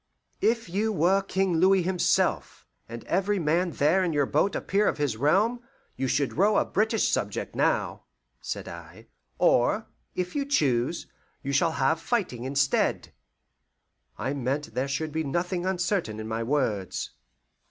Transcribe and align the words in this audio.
"If 0.41 0.67
you 0.67 0.91
were 0.91 1.21
King 1.21 1.57
Louis 1.57 1.83
himself, 1.83 2.65
and 2.89 3.03
every 3.03 3.37
man 3.37 3.69
there 3.69 4.03
in 4.03 4.13
your 4.13 4.25
boat 4.25 4.55
a 4.55 4.61
peer 4.61 4.87
of 4.87 4.97
his 4.97 5.15
realm, 5.15 5.61
you 5.95 6.07
should 6.07 6.35
row 6.39 6.57
a 6.57 6.65
British 6.65 7.07
subject 7.07 7.55
now," 7.55 8.05
said 8.41 8.67
I; 8.67 9.09
"or, 9.37 9.85
if 10.15 10.35
you 10.35 10.43
choose, 10.43 11.05
you 11.43 11.51
shall 11.53 11.73
have 11.73 12.01
fighting 12.01 12.45
instead." 12.45 13.13
I 14.17 14.33
meant 14.33 14.73
there 14.73 14.87
should 14.87 15.11
be 15.11 15.23
nothing 15.23 15.67
uncertain 15.67 16.19
in 16.19 16.27
my 16.27 16.41
words. 16.41 17.11